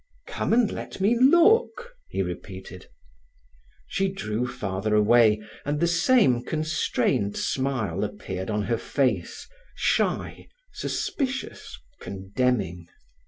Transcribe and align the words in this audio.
"Come 0.25 0.51
and 0.51 0.71
let 0.71 0.99
me 0.99 1.15
look," 1.15 1.91
he 2.09 2.23
repeated. 2.23 2.87
She 3.85 4.11
drew 4.11 4.47
farther 4.47 4.95
away, 4.95 5.39
and 5.63 5.79
the 5.79 5.85
same 5.85 6.41
constrained 6.43 7.37
smile 7.37 8.03
appeared 8.03 8.49
on 8.49 8.63
her 8.63 8.79
face, 8.79 9.47
shy, 9.75 10.47
suspicious, 10.73 11.77
condemning. 11.99 12.87